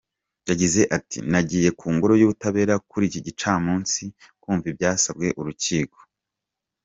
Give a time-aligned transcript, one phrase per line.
[0.49, 4.03] Yagize ati, "Nagiye ku ngoro y’ubutabera kuri iki gicamunsi,
[4.41, 5.97] kumva ibyasabwe urukiko.